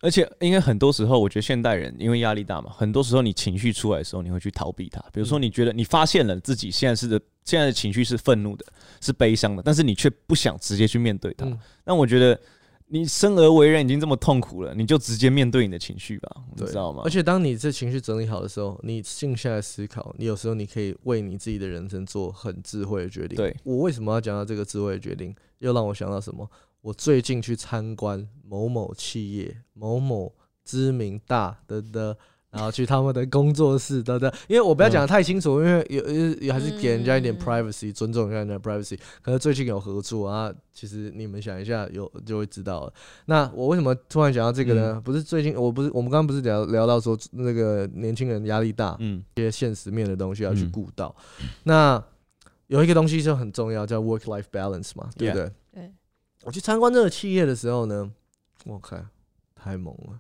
[0.02, 5.00] 而且因为很多时候，我觉得现代人因为压力大嘛，很多时候你情绪出来的时候，你会去逃避它。
[5.14, 8.66] 比如说，嗯你觉得你发现了自己现在是的，现在的情绪是愤怒的，
[9.00, 11.46] 是悲伤的，但是你却不想直接去面对它。
[11.46, 12.40] 嗯我觉得
[12.88, 17.04] 你生而为人已经这么痛苦了，你就直接面对你的情绪吧，你知道吗？
[17.06, 23.38] 而且当你这情绪整理好的时候，你静下来思考，你有时候你可以为你自己的人生做很智慧的决定。
[23.38, 26.50] 对我为什么要讲到这个智慧的决定，又让我想到什么？
[26.82, 30.34] 我最近去参观某某企业、某某
[30.66, 32.18] 知名大的的。
[32.52, 39.00] 然后去他们的工作室等等，因为我不要讲的太清楚，因为有有有还是给人家一点嗯 privacy，、尊重一下人家的 privacy。
[39.22, 42.94] 可是最近有合作啊，其实你们想一下，有就会知道了。
[43.28, 45.00] 那我为什么突然想到这个呢？
[45.00, 51.16] 不是最近，我不是我们刚刚不是聊聊到说那个年轻人压力大，嗯一些现实面的东西要去嗯顾到。
[51.64, 52.04] 那
[52.68, 55.54] 有一个东西就很重要，叫 work life balance 嘛，对不对对，
[56.44, 58.12] 我去参观这个企业的时候呢，
[58.66, 59.08] 我看
[59.56, 60.20] 太猛了，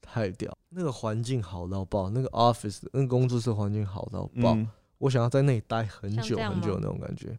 [0.00, 7.38] 太屌，那个环境好到爆，那个 office 那个工作室环境好到爆，嗯，我想要在那里待很久很久那种感觉。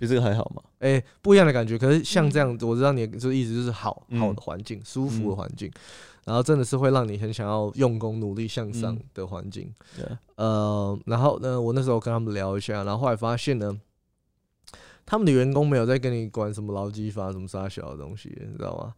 [0.00, 0.62] 比这个还好吗？
[0.78, 1.76] 哎、不一样的感觉。
[1.76, 5.68] 可是像这样子，我知道你就是意思就是好嗯好的环境，舒服的嗯环境，
[6.24, 9.74] 然后真的是会让你很想要用功、努力向上嗯的环境。
[10.36, 13.76] 呃，然后呢，我那时候跟他们聊一下，然后后来发现呢，
[15.10, 18.94] 他们的员工没有在跟你管什么劳基法、什么啥小的东西，你知道吗？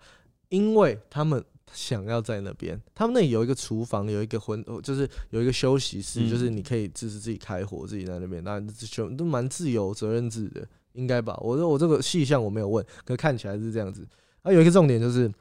[0.49, 1.43] 因为他们
[1.73, 11.39] 想要在那边，他们那里有一个厨房，有一个荤，呃就是有一个休息室，嗯就是你可以就是自己开火，自己在那边，当然这全都蛮自由、责任制的，应该吧？
[11.41, 14.05] 我说我这个细项我没有问，可看起来是这样子。
[14.43, 15.33] 啊，有一个重点就是，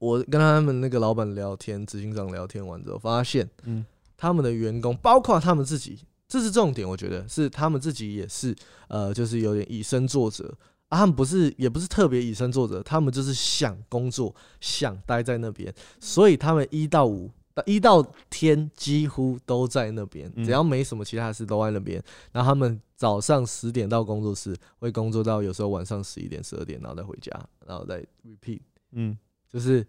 [0.00, 6.00] 我跟他们那个老板聊天，执行长聊天完之后，发现嗯他们的员工，包括他们自己，
[6.32, 8.56] 这是重点，我觉得是他们自己也是，
[8.88, 10.46] 呃，就是有点以身作则。
[10.88, 17.30] 啊，他们不是，也不是特别以身作则，他们就是想工作，想待在那边，所以他们一到五，
[17.66, 22.02] 一到天几乎都在那边，嗯只要没什么其他事都在那边。
[22.32, 27.30] 然后他们早上十点到工作室，会工作到有时候晚上十一点、十二点，然后再回家，
[27.66, 28.60] 然后再 repeat，
[28.92, 29.86] 嗯，就是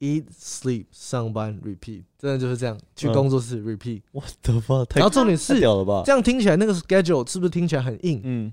[0.00, 4.02] eat sleep 上班 repeat，真的就是这样，去嗯工作室 repeat。
[4.12, 6.02] 我的妈，太然后重点太是，屌了吧？
[6.04, 8.20] 这样听起来那个 schedule 是不是听起来很硬？
[8.24, 8.52] 嗯，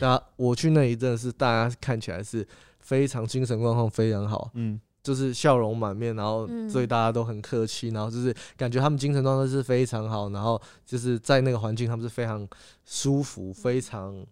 [0.00, 2.46] 那我去那里真的是大家看起来是
[2.80, 12.48] 非常精神状况非常好，嗯就是笑容满面，然后所以大家都很客气，然后就是感觉他们精神状态是非常好，然后就是在那个环境他们是非常
[12.86, 14.24] 舒服、非常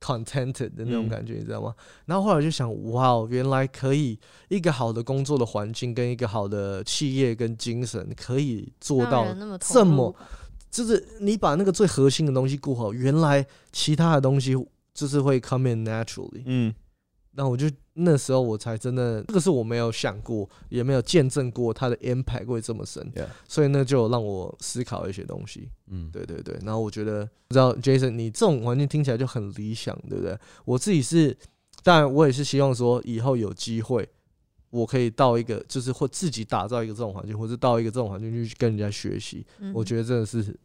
[0.00, 1.74] contented 的那种嗯感觉，你知道吗？
[2.06, 9.26] 然后后来就想，哇，哦原来可以一个好的工作的环境跟一个好的企业跟精神可以做到
[9.60, 10.14] 这么
[10.70, 14.54] 就是你把那个最核心的东西顾好，原来其他的东西
[14.94, 16.42] 就是会 come in naturally。
[16.46, 16.74] 嗯
[17.32, 17.70] 那我就
[18.02, 25.68] 那时候我才真的，这个是我没有想过，也没有见证过它的 impact 会这么深 Yeah 所以那就让我思考一些东西。
[25.88, 30.38] 嗯，对对对，然后我觉得，不知道 Jason，你这种环境听起来就很理想，对不对？
[30.64, 31.36] 我自己是，
[31.82, 34.08] 当然我也是希望说以后有机会，
[34.70, 39.46] 我可以到一个就是或自己打造一个这种环境，或者到一个这种环境去跟人家学习。
[39.58, 40.56] 嗯我觉得真的是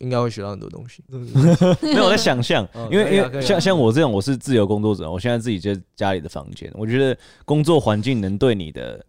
[0.00, 1.02] 应该会学到很多东西。
[1.80, 9.04] 没有我在想象哦，因为因为像像我这种我是自由工作者，我现在自己在家里的房间，我觉得工作环境能对你的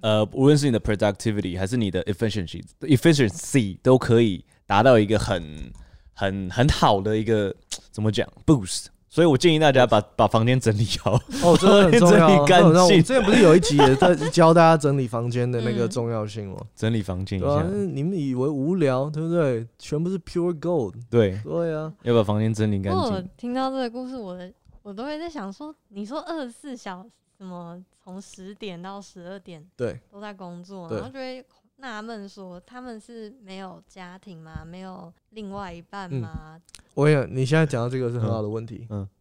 [0.00, 5.72] 呃，无论是你的 productivity 还是你的 efficiency efficiency 都可以达到一个很
[6.14, 7.54] 很很好的一个
[7.90, 8.86] 怎么讲 boost。
[9.10, 11.14] 所以我建议大家把 把房间整理好。
[11.42, 12.20] 哦，这个很重 整。
[12.42, 16.58] 理干净们之前不是有一集也在 教大家整理房间的那个嗯重要性吗？
[16.76, 19.66] 整理房间一对啊下，，你们以为无聊，对不对？
[19.78, 20.94] 全部是 pure gold。
[21.10, 23.30] 对，对啊，要把房间整理干不过我净。
[23.36, 24.50] 听到这个故事，我的
[24.82, 31.44] 我都会在想说，你说二十四小时什么从十点到十二点对，都在工作，对然后就会
[31.76, 34.62] 纳闷说，他们是没有家庭吗？
[34.64, 36.60] 没有另外一半嗯吗？
[36.94, 38.86] 我也你讲，你现在讲到这个是很好的问题。
[38.90, 39.06] 嗯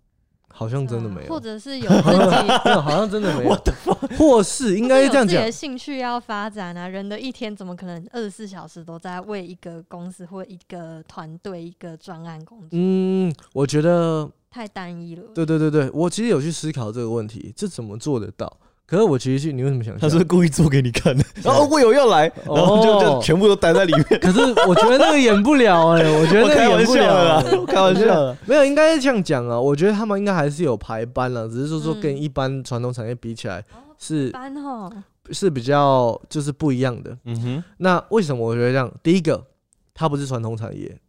[0.52, 1.88] 好像真的没有， 或者是有
[2.82, 3.56] 好像真的没有。
[4.18, 6.88] 或是应该这样讲自己的，兴趣要发展啊。
[6.88, 12.70] 人的一天怎么可能二十四小时都在为一个公司或一个团队、一个专案工作？
[12.72, 15.24] 嗯，我觉得太单一了。
[15.36, 18.52] 对对对对，我其实有去思考这个问题，这怎么做得到？
[18.90, 24.04] 可是我其实去，你为什么想他是故意做给你看的， 然后我有要来，然后就哦就全部都待在里面。
[24.20, 28.38] 可是我觉得那个演不了哎、 我觉得那个我开玩演不了笑啦啊，开玩笑的。
[28.48, 29.60] 没有，应该是这样讲啊。
[29.60, 34.92] 我觉得他们应该还是有排班了，只是说说跟嗯一般传统产业比起来哦是班哦，
[35.32, 37.16] 是比较就是不一样的。
[37.26, 38.92] 嗯哼，那为什么我觉得这样？
[39.04, 39.46] 第一个，
[39.94, 40.98] 它不是传统产业，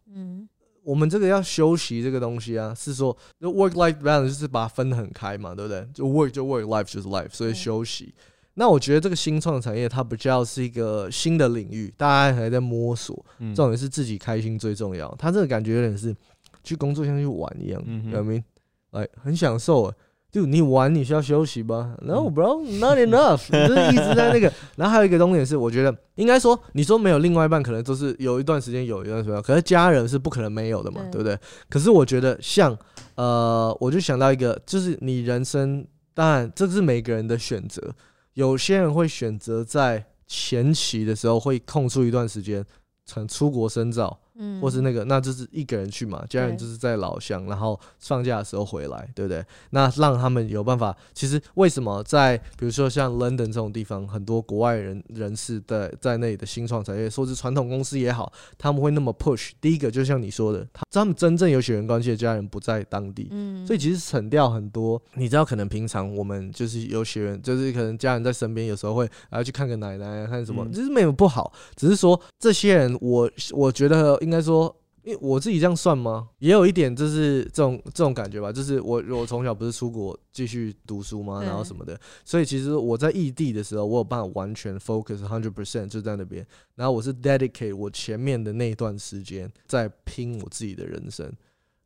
[0.83, 5.87] 我们这个要休息这个东西啊，是说就 work life balance 就是把它分得很开嘛，对不对？
[5.93, 8.13] 就 work 就 work，life 就是 life，所以休息。
[8.55, 13.25] 那我觉得这个新创产业它比较是一个新的领域，大家还在摸索。
[13.39, 15.13] 嗯重点是自己开心最重要。
[15.17, 16.15] 他这个感觉有点是
[16.63, 18.99] 去工作像去玩一样，嗯哼有没有？
[18.99, 19.95] 哎，很享受欸。
[20.31, 24.51] 就你玩你需要休息吧？No bro，not enough，你 就是一直在那个。
[24.77, 31.37] 然后还有一个重点是，我觉得应该说，你说没有另外一半，可能都是有一段时间有，一段时间，可是家人是不可能没有的嘛，对对不对？
[31.69, 32.77] 可是我觉得像
[33.15, 37.93] 呃，我就想到一个，就是你人生，当然这是每个人的选择，
[38.35, 42.65] 有些人会选择在前期的时候会空出一段时间，
[43.05, 49.45] 曾出国深造，嗯，或是那个，那就是一个人去嘛，家人就是在老乡，然后放假的时候回来，对不对？
[49.69, 50.95] 那让他们有办法。
[51.13, 59.51] 其实为什么在比如说像 London 这种地方，很多国外人人士在在那里的新创产业，说是传统公司也好，他们会那么 push。
[59.61, 76.29] 第一个就像你说的，他他们真正有血缘关系的家人不在当地，嗯，所以其实省掉很多，你知道，可能平常我们就是有血缘，就是可能家人在身边，有时候会啊去看个奶奶啊，看什么，嗯就是没有不好，只是说这些人我，我觉得应该说，因为我自己这样算吗？
[76.39, 81.43] 也有一点就是这种这种感觉吧，就是我我从小不是出国继续读书吗？
[81.43, 91.31] 然后什么的，所以其实我在异地的时候，我有办法完全 focus hundred percent 就在那边，然后我是 dedicate 我前面的那一段时间在拼我自己的人生。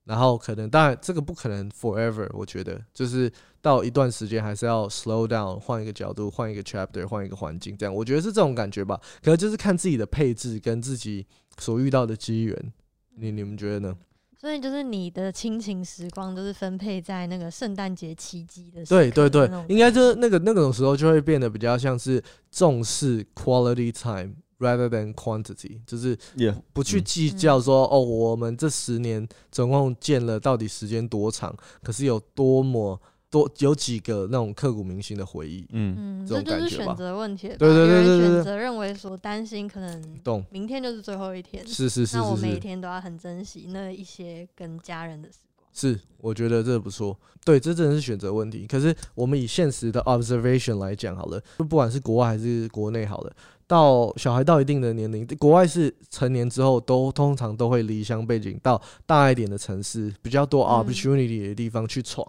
[0.04, 9.02] 然后可能当然这个不可能 forever，我觉得就是到一段时间还是要 slow down，换一个角度，换一个 chapter，换一个环境，这样我觉得是这种感觉吧。
[9.24, 11.26] 可能就是看自己的配置跟自己
[11.58, 12.74] 所遇到的机缘，
[13.16, 13.98] 你你们觉得呢？
[14.38, 19.48] 所以就是你的亲情时光都是分配在那个圣诞节期机的时对对对。
[19.48, 33.02] 刻的那种，应该就是那个那种时候就会变得比较像是重视 quality time rather than quantity，就是也不去嗯计较说、哦，我们这十年总共见了到底时间多长，可是有多么
[33.36, 37.56] 多有几个那种刻骨铭心的回忆，嗯嗯，这这就是种感觉吧选择问题吧。
[37.60, 40.42] 对对对对选择认为说担心可能懂？
[40.50, 45.68] 明天就是最后一天，是是是那我每一是是天都要很珍惜那一些跟家人的时光。
[45.74, 47.20] 是，我觉得这不错。
[47.44, 48.66] 对，这真的是选择问题。
[48.66, 53.36] 可是我们以现实的 observation 来讲好了，就不管是国外还是国内好了，
[53.68, 62.26] 到小孩到一定的年龄，国外是成年之后都通常都会离乡背景到大一点的城市，比较多嗯 opportunity 的地方去闯，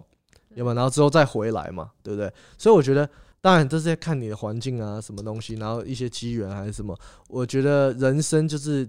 [0.57, 2.31] 要么然后之后再回来嘛，对不对？
[2.59, 3.09] 所以我觉得。
[3.39, 6.99] 当然，这是在看你的环境啊，什么东西，然后一些机缘还是什么。
[7.29, 8.89] 我觉得人生就是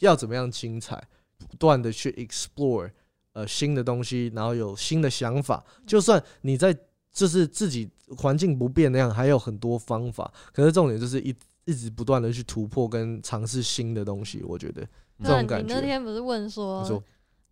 [0.00, 1.02] 要怎么样精彩，
[1.38, 2.90] 不断的去 explore
[3.32, 5.64] 呃新的东西，然后有新的想法。
[5.86, 6.76] 就算你在
[7.10, 7.88] 就是自己
[8.18, 10.30] 环境不变那样，还有很多方法。
[10.52, 14.42] 可是重点就是一一直不断的去突破跟尝试新的东西。
[14.42, 14.86] 我觉得
[15.24, 15.68] 这种感觉。
[15.68, 17.02] 你那天不是问说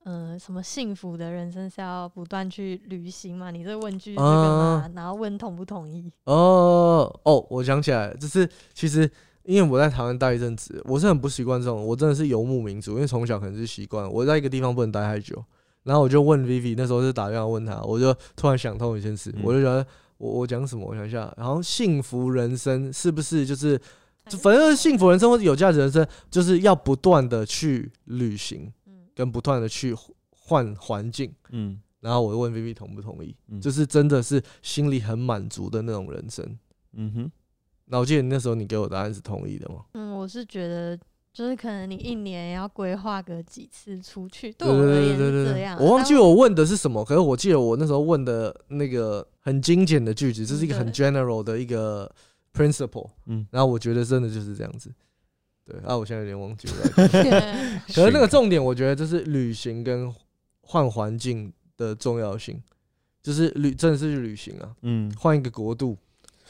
[0.05, 3.51] 说，嗯，什么幸福的人生是要不断去旅行嘛？
[3.51, 6.11] 你这问句这个然后问同不同意？
[6.25, 9.11] 哦哦，我想起来了，就是其实
[9.45, 15.43] 因为我在台湾待一阵子，我是很不习惯这种，我真的是游牧民族，因为从小可能是习惯，我在一个地方不能待太久。
[15.85, 19.87] 然后我就问 Vivi，那时候是打电话问他，我就突然想通一件事，嗯我就觉得
[20.17, 20.87] 我我讲什么？
[20.87, 23.79] 我想一下，然后幸福人生是不是就是，
[24.41, 28.84] 反正幸福人生或者有价值人生，就是要不断的去旅行，嗯，
[29.15, 29.95] 跟不断的去
[30.31, 31.33] 换环境。
[31.51, 36.59] 嗯然后我就问 Vivi 同不同意，嗯就是真的是心里很满足的那种人生。
[36.93, 37.33] 嗯哼，
[37.87, 39.87] 那我记得你那时候你给我答案是同意的吗？
[39.95, 40.99] 嗯，我是觉得。
[41.33, 45.77] 就是可能你一年要规划个几次出去，对对我而言对对对是这样。
[45.81, 52.09] 我忘记我问的是什么，可是我记得我那时候问的那个很精简的句子，这是一个很 general 的一个
[52.53, 54.95] principle，嗯，然后我觉得真的就是这样子。
[55.67, 56.91] 对啊，我现在有点忘记了。
[57.89, 60.13] 可是那个重点，我觉得就是旅行跟
[60.61, 62.63] 换环境的重要性，
[63.23, 65.97] 就是旅真的是去旅行啊，嗯，换一个国度，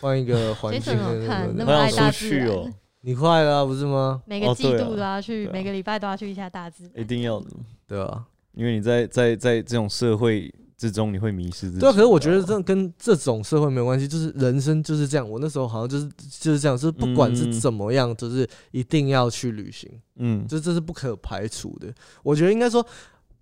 [0.00, 0.96] 换一个 环境。
[1.26, 2.72] 看那么爱好想出大自然去哦，
[3.02, 4.22] 你快了啊不是吗？
[4.26, 6.92] 每个季度都要去，每个礼拜都要去一下大自然。
[7.00, 7.46] 一定要的，
[7.86, 8.24] 对啊，
[8.54, 11.80] 因为你在在在这种社会之中，你会迷失自己。
[11.80, 15.28] 对啊，可是我觉得这跟这种社会没有关系，就是人生就是这样。
[15.28, 16.08] 我那时候好像就是
[16.40, 21.92] 就是这样，就是不管是怎么样，就是一定要去旅行，嗯，这这是不可排除的。
[22.22, 22.84] 我觉得应该说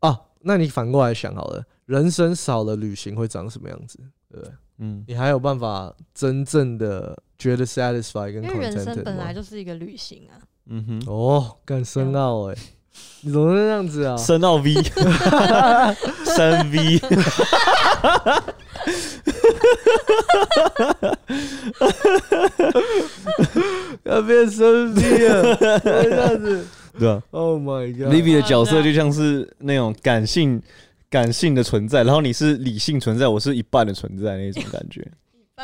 [0.01, 3.99] 啊，那你反过来想好了，人生少了旅行会长什么样子？
[4.31, 4.43] 对？
[4.79, 9.33] 嗯，你还有办法真正的觉得 satisfy 跟因为人生 contented 本来？
[9.33, 12.57] 就是一个旅行啊，嗯哼，哦，更深奥哎，
[13.23, 14.17] 你怎么会这样子啊？
[14.17, 14.75] 升到 V，
[16.37, 17.01] 升 V，
[24.05, 26.67] 要变升 V 了，这样子
[26.99, 30.61] 对啊？Oh my god！，Livy 的角色就像是那种感性
[31.09, 35.07] 感性的存在，然后你是理性存在，我是一半的存在那种感觉。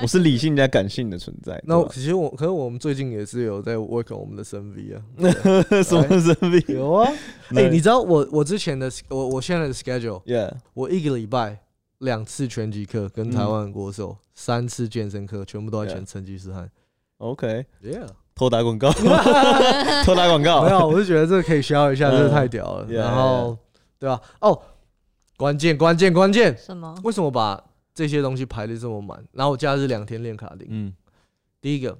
[0.02, 1.61] 我是理性加感性的存在。
[1.66, 5.02] 那其实我，可是我们最近也是有在 work on 我们的生 V 啊，
[5.82, 6.64] 什么生 V？
[6.68, 7.11] 有啊。
[7.56, 11.61] 哎、你知道我我之前的我我现在的 schedule，，Yeah，我一个礼拜
[11.99, 16.70] 两次拳击课跟台湾国手，三次健身课，全部都在选成吉思汗。
[17.18, 18.92] OK，Yeah，偷打广告，
[20.05, 22.86] 偷打广告，没有，我是觉得这个可以消一下，嗯这个太屌了。
[22.88, 23.57] 然后，
[23.99, 24.20] 对吧？
[24.40, 24.61] 哦，
[25.36, 26.94] 关键关键关键，什么？
[27.03, 27.61] 为什么把
[27.99, 29.20] 这些东西排的这么满？
[29.32, 30.68] 然后我假日两天练卡丁。
[30.70, 30.94] 嗯
[31.61, 31.99] 第一个，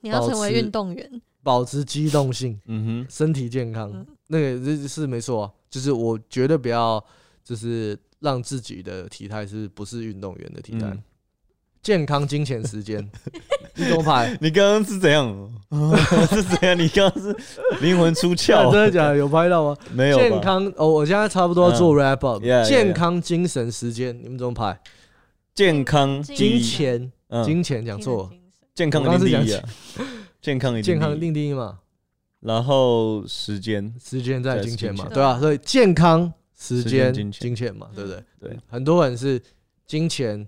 [0.00, 7.04] 你要成为运动员，保持机动性，嗯哼身体健康，嗯那个这是没错、啊，就是我绝对不要，
[7.42, 11.02] 就是让自己的体态是不是运动员的体态，嗯
[11.82, 13.10] 健康、金钱、时间，
[13.74, 14.36] 你怎么排，？
[14.40, 15.52] 你刚刚是怎样？
[16.30, 16.78] 是怎样？
[16.78, 17.36] 你刚刚是
[17.80, 18.82] 灵魂出窍真？
[18.82, 19.16] 的假的？
[19.16, 19.76] 有拍到吗？
[19.92, 20.16] 没有？
[20.16, 24.78] 健康哦，我现在差不多要做嗯 wrap up，、健康、精神、时间，你们怎么排？
[25.54, 27.44] 健康金钱，嗯。
[27.44, 28.24] 金钱讲错。
[28.24, 28.30] 了，
[28.74, 29.68] 健康我刚刚是一定第一啊，
[30.40, 30.76] 健康一。
[30.76, 31.80] 定健康第一定第一嘛，
[32.40, 37.40] 然后时间，时间在金钱嘛，金对吧、所以健康、时时间、金钱。
[37.42, 38.24] 金钱嘛，对不对？
[38.40, 39.40] 对，很多人是
[39.86, 40.46] 金钱、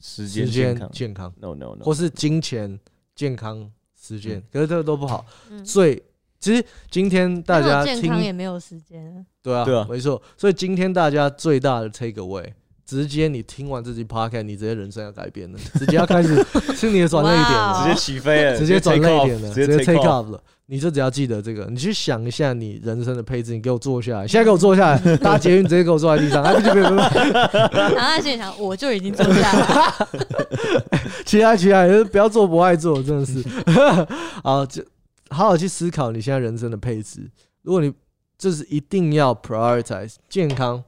[0.00, 0.90] 时间时间、健康。
[0.92, 2.78] 健康，，no no no，或是金钱、
[3.14, 3.70] 健康、
[4.00, 4.38] 时间。
[4.38, 5.26] 嗯，可是这个都不好。
[5.50, 5.64] 嗯。
[5.64, 6.00] 最
[6.38, 10.22] 其实今天大家没有健康也，没有时间，对啊，对啊没错。
[10.36, 12.52] 所以今天大家最大的 take away，
[12.86, 16.36] 直接你听完这集 podcast，你直接人生要改变了，直接要开始
[16.74, 20.30] 是你的转泪点了，直接起飞了，直接转泪点了，直直接 take off。
[20.30, 20.40] 了。
[20.68, 26.96] 你就只要记得这个，你去想一下你人生的配置，你给我坐下来，现在给我坐下来， 搭捷运直接给我坐在地上，哎，不不不不，
[27.76, 30.08] 然后他心里想，我就已经坐下了，
[31.24, 33.40] 起来起来，不要做不爱做，真的是。
[34.42, 34.84] 好，就
[35.30, 37.30] 好好去思考你现在人生的配置。
[37.62, 37.92] 如果你
[38.36, 40.82] 就是一定要 prioritize 健康，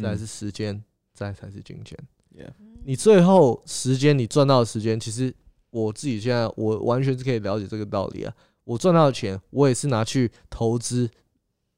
[0.00, 0.84] 再来是时间，
[1.16, 1.98] 再才是金钱。
[2.36, 2.52] Yeah
[2.84, 5.34] 你最后时间你赚到的时间，其实
[5.70, 8.32] 我自己现在我完全是可以了解这个道理啊。
[8.64, 11.10] 我赚到的钱，我也是拿去投资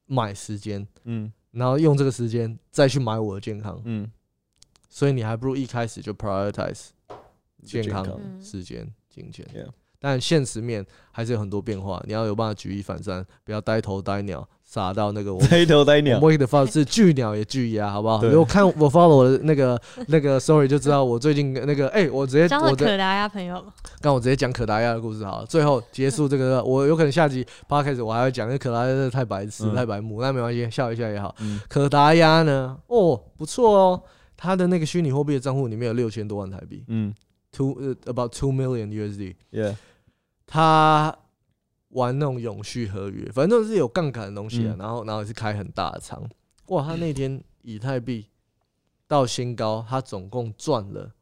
[0.06, 3.80] 买时间，嗯然后用这个时间再去买我的健康。
[3.84, 4.10] 嗯，
[4.88, 6.88] 所以你还不如一开始就 prioritize
[7.62, 9.70] 健康嗯时间、金钱 Yeah。
[10.00, 16.18] 但现实面还是有很多变化，你要有办法举一反三，不要呆头呆脑，傻到那个我们呆头呆鸟。
[16.20, 18.18] 我，们的方是巨鸟也巨鸭，好不好？
[18.20, 18.28] 对。
[18.28, 23.64] 如果看我 follow 我的那个那个 story 就知道我最近那个哎、我直接讲我的可达鸭朋友，
[24.02, 29.74] 刚我直接讲可达鸭的故事好了，最后结束这个， 我有可能下集 podcast 我还会讲，因为可达鸭真的太白痴、嗯。
[29.74, 31.34] 太白目，那没关系，笑一下也好。
[31.40, 31.58] 嗯。
[31.66, 32.76] 可达鸭呢？
[32.88, 34.02] 哦，不错哦，
[34.36, 36.84] 他的那个虚拟货币的账户里面有六千多万台币。
[36.88, 37.14] 嗯
[37.50, 39.34] ，two 呃 about two million USD。
[39.50, 39.74] ，Yeah，
[40.46, 41.16] 他
[41.90, 44.74] 玩那种永续合约，反正都是有杠杆的东西啊。
[44.74, 44.78] 嗯。
[44.78, 46.22] 然后，然后也是开很大的仓。
[46.66, 48.26] 哇，他那天以太币
[49.06, 51.14] 到新高，他总共赚了，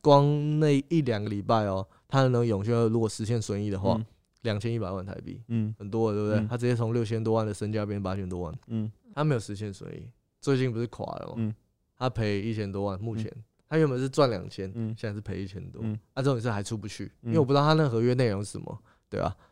[0.00, 4.06] 光那一两个礼拜哦，他的那种永续合约如果实现损益的话嗯，
[4.42, 5.74] 两千一百万台币，嗯。
[5.78, 6.38] 很多了，对不对？
[6.38, 6.48] 嗯。
[6.48, 8.90] 他直接从六千多万的身价变八千多万，嗯。
[9.14, 10.08] 他没有实现损益，
[10.40, 11.34] 最近不是垮了吗？
[11.38, 11.54] 嗯。
[11.98, 13.30] 他赔一千多万，目前、
[13.68, 14.94] 他原本是赚两千，嗯。
[14.96, 15.98] 现在是赔一千多，嗯。
[16.14, 17.32] 啊，这种是还出不去，因嗯。
[17.32, 19.46] 为我不知道他那合约内容是什么，对吧、嗯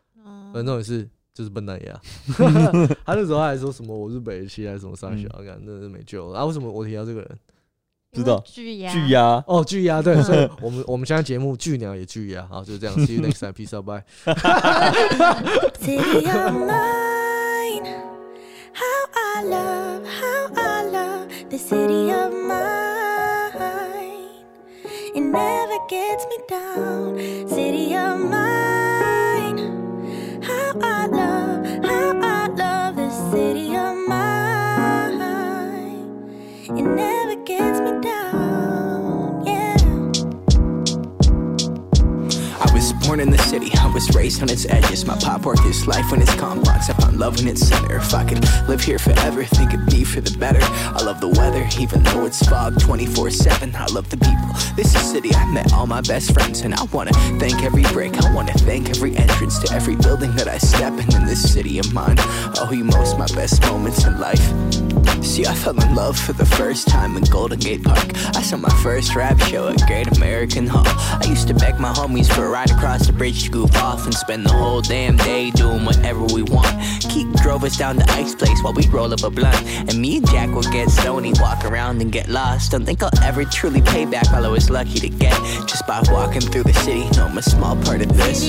[0.53, 1.99] 反正重点是就是笨蛋呀，
[3.05, 6.39] 他那时候还说什么我是北七还是什么三小，嗯感真的是没救了。
[6.39, 7.39] 啊，为什么我提到这个人？
[8.13, 14.03] 知道巨鸭，巨鸭，哦，巨鸭，对，所以我们我们现在节目巨鸟也巨鸭，好，就是这样，See you next time, peace out, bye。
[15.79, 17.87] City of mine.
[18.73, 22.61] How I love, how I love the city of mine.
[25.15, 27.17] It never gets me down.
[27.47, 28.40] City of mine.
[36.77, 39.45] It never gets me down.
[39.45, 39.75] Yeah.
[42.59, 45.03] I was born in the city, I was raised on its edges.
[45.05, 46.89] My pop worked his life when it's complex.
[46.89, 47.97] I found love in its center.
[47.97, 50.59] If I could live here forever, think it'd be for the better.
[50.61, 53.75] I love the weather, even though it's fog 24 7.
[53.75, 54.75] I love the people.
[54.77, 58.13] This is city I met all my best friends, and I wanna thank every brick.
[58.23, 61.79] I wanna thank every entrance to every building that I step in in this city
[61.79, 62.15] of mine.
[62.59, 64.90] Owe you most my best moments in life.
[65.21, 68.11] See, I fell in love for the first time in Golden Gate Park.
[68.35, 70.83] I saw my first rap show at Great American Hall.
[70.85, 74.05] I used to beg my homies for a ride across the bridge to goof off
[74.05, 76.75] and spend the whole damn day doing whatever we want.
[77.01, 79.65] Keith drove us down to Ice Place while we roll up a blunt.
[79.89, 82.71] And me and Jack would get stony, walk around and get lost.
[82.71, 86.01] Don't think I'll ever truly pay back all I was lucky to get just by
[86.09, 87.03] walking through the city.
[87.19, 88.43] I'm a small part of this.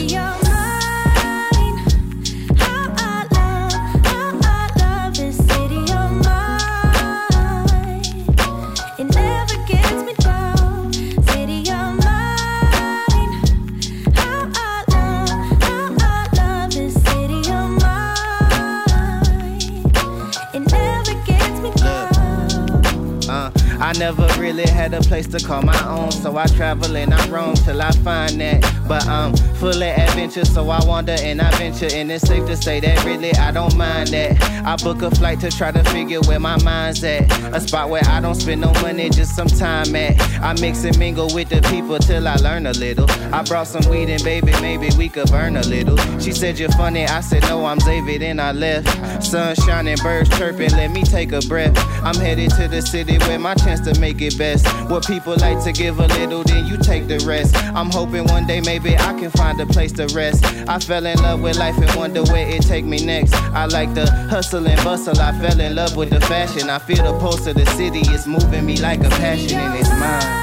[23.93, 27.29] I never really had a place to call my own, so I travel and I
[27.29, 28.63] roam till I find that.
[28.89, 32.57] But I'm full of adventure, so I wander and I venture, and it's safe to
[32.57, 34.43] say that really I don't mind that.
[34.65, 38.03] I book a flight to try to figure where my mind's at, a spot where
[38.07, 40.19] I don't spend no money, just some time at.
[40.41, 43.11] I mix and mingle with the people till I learn a little.
[43.31, 45.99] I brought some weed and baby, maybe we could burn a little.
[46.19, 49.23] She said you're funny, I said no, I'm Xavier, then I left.
[49.23, 51.77] Sun shining, birds chirping, let me take a breath.
[52.03, 54.67] I'm headed to the city where my chance to make it best.
[54.91, 57.57] What people like to give a little, then you take the rest.
[57.75, 60.45] I'm hoping one day maybe I can find a place to rest.
[60.69, 63.35] I fell in love with life and wonder where it take me next.
[63.35, 66.71] I like the hustle and bustle, I fell in love with the fashion.
[66.71, 69.91] I feel the pulse of the city, it's moving me like a passion and it's
[69.91, 70.42] mine.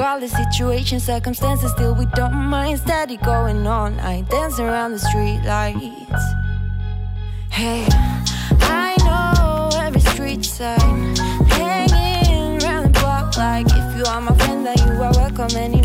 [0.00, 2.78] all the situation, circumstances, still we don't mind.
[2.78, 6.22] Steady going on, I dance around the streetlights.
[7.50, 7.86] Hey,
[8.60, 14.66] I know every street sign, hanging around the block like if you are my friend,
[14.66, 15.56] then you are welcome.
[15.56, 15.77] Anywhere.